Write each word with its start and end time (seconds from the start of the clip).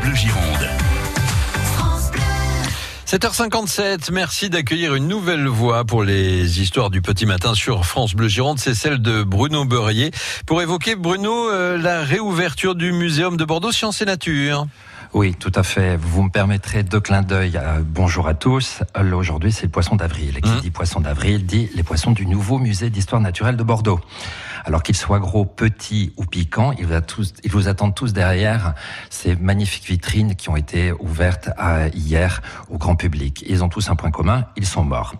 Bleu 0.00 0.14
Gironde. 0.14 0.68
7h57, 3.06 4.12
merci 4.12 4.50
d'accueillir 4.50 4.94
une 4.94 5.08
nouvelle 5.08 5.46
voix 5.48 5.84
pour 5.84 6.04
les 6.04 6.60
histoires 6.60 6.90
du 6.90 7.02
petit 7.02 7.26
matin 7.26 7.54
sur 7.54 7.84
France 7.84 8.14
Bleu 8.14 8.28
Gironde, 8.28 8.58
c'est 8.58 8.74
celle 8.74 9.02
de 9.02 9.24
Bruno 9.24 9.64
Beurrier. 9.64 10.12
Pour 10.46 10.62
évoquer, 10.62 10.94
Bruno, 10.94 11.50
euh, 11.50 11.76
la 11.76 12.02
réouverture 12.02 12.74
du 12.74 12.92
Muséum 12.92 13.36
de 13.36 13.44
Bordeaux 13.44 13.72
Sciences 13.72 14.00
et 14.00 14.04
Nature. 14.04 14.66
Oui, 15.12 15.34
tout 15.34 15.50
à 15.56 15.64
fait. 15.64 15.96
Vous 15.96 16.22
me 16.22 16.30
permettrez 16.30 16.84
deux 16.84 17.00
clins 17.00 17.22
d'œil. 17.22 17.60
bonjour 17.84 18.28
à 18.28 18.34
tous. 18.34 18.82
Aujourd'hui, 19.12 19.50
c'est 19.50 19.64
le 19.64 19.70
poisson 19.70 19.96
d'avril. 19.96 20.38
Et 20.38 20.40
qui 20.40 20.50
mmh. 20.50 20.60
dit 20.60 20.70
poisson 20.70 21.00
d'avril 21.00 21.46
dit 21.46 21.68
les 21.74 21.82
poissons 21.82 22.12
du 22.12 22.26
nouveau 22.26 22.58
musée 22.58 22.90
d'histoire 22.90 23.20
naturelle 23.20 23.56
de 23.56 23.64
Bordeaux. 23.64 24.00
Alors 24.64 24.84
qu'ils 24.84 24.96
soient 24.96 25.18
gros, 25.18 25.44
petits 25.44 26.12
ou 26.16 26.24
piquants, 26.26 26.72
ils 26.78 26.86
vous, 26.86 27.00
tous, 27.00 27.32
ils 27.42 27.50
vous 27.50 27.66
attendent 27.66 27.94
tous 27.94 28.12
derrière 28.12 28.74
ces 29.08 29.34
magnifiques 29.34 29.86
vitrines 29.86 30.36
qui 30.36 30.48
ont 30.48 30.56
été 30.56 30.92
ouvertes 30.92 31.50
hier 31.92 32.40
au 32.68 32.78
grand 32.78 32.94
public. 32.94 33.44
Ils 33.48 33.64
ont 33.64 33.68
tous 33.68 33.90
un 33.90 33.96
point 33.96 34.10
commun, 34.12 34.44
ils 34.56 34.66
sont 34.66 34.84
morts. 34.84 35.14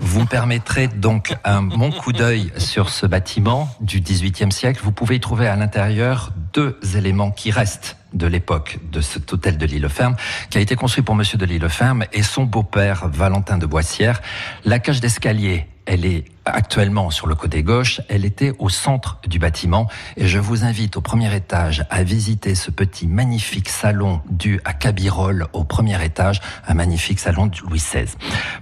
Vous 0.00 0.22
me 0.22 0.26
permettrez 0.26 0.88
donc 0.88 1.36
un 1.44 1.62
bon 1.62 1.92
coup 1.92 2.12
d'œil 2.12 2.52
sur 2.58 2.88
ce 2.88 3.06
bâtiment 3.06 3.68
du 3.80 4.00
XVIIIe 4.00 4.50
siècle. 4.50 4.80
Vous 4.82 4.92
pouvez 4.92 5.16
y 5.16 5.20
trouver 5.20 5.46
à 5.46 5.54
l'intérieur 5.54 6.32
deux 6.52 6.78
éléments 6.96 7.30
qui 7.30 7.50
restent 7.50 7.96
de 8.16 8.26
l'époque 8.26 8.78
de 8.90 9.00
cet 9.00 9.32
hôtel 9.32 9.58
de 9.58 9.66
l'Île-Ferme, 9.66 10.16
qui 10.50 10.58
a 10.58 10.60
été 10.60 10.76
construit 10.76 11.02
pour 11.02 11.14
Monsieur 11.14 11.38
de 11.38 11.44
l'Île-Ferme 11.44 12.04
et 12.12 12.22
son 12.22 12.44
beau-père 12.44 13.08
Valentin 13.08 13.58
de 13.58 13.66
Boissière. 13.66 14.20
La 14.64 14.78
cage 14.78 15.00
d'escalier 15.00 15.66
elle 15.86 16.04
est 16.04 16.24
actuellement 16.44 17.10
sur 17.10 17.26
le 17.26 17.34
côté 17.34 17.62
gauche, 17.62 18.00
elle 18.08 18.24
était 18.24 18.52
au 18.58 18.68
centre 18.68 19.20
du 19.26 19.38
bâtiment 19.38 19.88
et 20.16 20.26
je 20.26 20.38
vous 20.38 20.64
invite 20.64 20.96
au 20.96 21.00
premier 21.00 21.34
étage 21.34 21.86
à 21.90 22.02
visiter 22.02 22.54
ce 22.54 22.70
petit 22.70 23.06
magnifique 23.06 23.68
salon 23.68 24.20
dû 24.28 24.60
à 24.64 24.74
Cabirol 24.74 25.46
au 25.52 25.64
premier 25.64 26.04
étage, 26.04 26.40
un 26.66 26.74
magnifique 26.74 27.20
salon 27.20 27.46
de 27.46 27.56
Louis 27.60 27.78
XVI. 27.78 28.12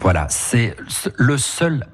Voilà, 0.00 0.26
c'est 0.28 0.76
le 1.16 1.38
seul 1.38 1.86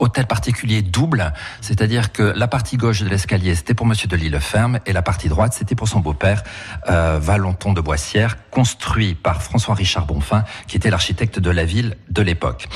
hôtel 0.00 0.26
particulier 0.26 0.82
double, 0.82 1.32
c'est-à-dire 1.60 2.12
que 2.12 2.22
la 2.22 2.48
partie 2.48 2.76
gauche 2.76 3.02
de 3.02 3.08
l'escalier 3.08 3.54
c'était 3.54 3.74
pour 3.74 3.86
Monsieur 3.86 4.08
de 4.08 4.16
Lilleferme 4.16 4.80
et 4.86 4.92
la 4.92 5.02
partie 5.02 5.28
droite 5.28 5.52
c'était 5.52 5.74
pour 5.74 5.88
son 5.88 6.00
beau-père 6.00 6.42
euh, 6.88 7.18
Valenton 7.20 7.72
de 7.72 7.80
Boissière, 7.80 8.36
construit 8.50 9.14
par 9.14 9.42
François 9.42 9.74
Richard 9.74 10.06
Bonfin, 10.06 10.44
qui 10.66 10.76
était 10.76 10.90
l'architecte 10.90 11.38
de 11.38 11.50
la 11.50 11.64
ville 11.64 11.96
de 12.10 12.22
l'époque. 12.22 12.68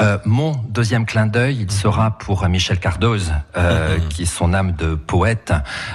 Euh, 0.00 0.18
mon 0.24 0.52
deuxième 0.68 1.06
clin 1.06 1.26
d'œil, 1.26 1.58
il 1.60 1.70
sera 1.70 2.18
pour 2.18 2.46
Michel 2.48 2.78
Cardoz, 2.78 3.32
euh, 3.56 3.98
qui 4.08 4.22
est 4.22 4.26
son 4.26 4.54
âme 4.54 4.72
de 4.72 4.94
poète, 4.94 5.52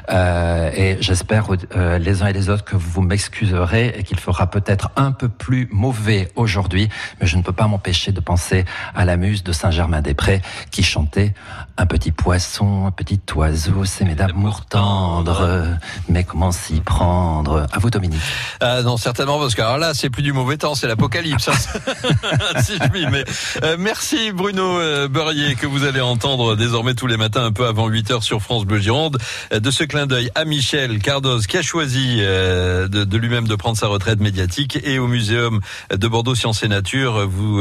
euh, 0.10 0.72
et 0.76 0.98
j'espère 1.00 1.48
euh, 1.76 1.98
les 1.98 2.24
uns 2.24 2.28
et 2.28 2.34
les 2.34 2.50
autres 2.50 2.66
que 2.66 2.76
vous 2.76 3.02
m'excuserez 3.02 3.94
et 3.98 4.04
qu'il 4.04 4.20
fera 4.20 4.48
peut-être 4.48 4.90
un 4.96 5.12
peu 5.12 5.30
plus 5.30 5.70
mauvais 5.72 6.32
aujourd'hui, 6.36 6.90
mais 7.20 7.28
je 7.28 7.38
ne 7.38 7.42
peux 7.42 7.54
pas 7.54 7.68
m'empêcher 7.68 8.12
de 8.12 8.20
penser 8.20 8.66
à 8.96 9.06
la 9.06 9.18
muse 9.18 9.44
de 9.44 9.52
Saint-Germain-des-Prés 9.52 10.42
qui 10.72 10.84
chantait 10.84 11.34
Un 11.78 11.86
petit 11.86 12.12
poisson, 12.12 12.86
un 12.86 12.92
petit 12.92 13.20
oiseau, 13.36 13.86
c'est 13.86 14.06
mes 14.06 14.16
d'amour 14.16 14.66
tendre, 14.66 15.78
mais 16.10 16.24
comment 16.24 16.52
s'y 16.52 16.82
prendre? 16.82 17.66
À 17.72 17.80
vous, 17.80 17.90
Dominique. 17.90 18.22
Ah 18.60 18.82
non, 18.84 18.98
certainement, 18.98 19.21
parce 19.26 19.56
que 19.56 19.62
alors 19.62 19.78
là, 19.78 19.94
c'est 19.94 20.10
plus 20.10 20.24
du 20.24 20.34
mauvais 20.34 20.58
temps, 20.58 20.76
c'est 20.76 20.88
l'apocalypse. 20.88 21.50
Hein. 21.50 21.54
si 22.64 22.74
je 22.74 23.10
mais, 23.10 23.24
euh, 23.64 23.76
merci 23.80 24.32
Bruno 24.32 24.80
euh, 24.80 25.08
Beurrier, 25.08 25.56
que 25.56 25.66
vous 25.66 25.84
allez 25.84 26.02
entendre 26.02 26.56
désormais 26.56 26.94
tous 26.94 27.08
les 27.08 27.18
matins, 27.18 27.46
un 27.46 27.52
peu 27.52 27.66
avant 27.66 27.88
8 27.88 28.12
heures 28.12 28.24
sur 28.24 28.42
France 28.42 28.66
Bleu 28.66 28.80
Gironde, 28.80 29.18
euh, 29.54 29.60
de 29.60 29.72
ce 29.72 29.84
clin 29.84 30.08
d'œil 30.08 30.30
à 30.36 30.46
Michel 30.46 31.00
Cardoz, 31.00 31.48
qui 31.48 31.58
a 31.58 31.62
choisi 31.62 32.18
de, 32.18 32.88
de 32.88 33.18
lui-même 33.18 33.48
de 33.48 33.56
prendre 33.56 33.78
sa 33.78 33.88
retraite 33.88 34.20
médiatique, 34.20 34.80
et 34.84 35.00
au 35.00 35.08
Muséum 35.08 35.62
de 35.92 36.08
Bordeaux 36.08 36.36
Sciences 36.36 36.64
et 36.64 36.68
Nature, 36.68 37.28
vous 37.28 37.60